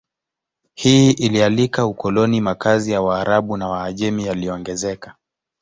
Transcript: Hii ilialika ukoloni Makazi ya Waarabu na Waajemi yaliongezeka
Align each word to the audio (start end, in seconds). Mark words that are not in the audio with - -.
Hii 0.75 1.11
ilialika 1.11 1.85
ukoloni 1.85 2.41
Makazi 2.41 2.91
ya 2.91 3.01
Waarabu 3.01 3.57
na 3.57 3.67
Waajemi 3.69 4.25
yaliongezeka 4.25 5.15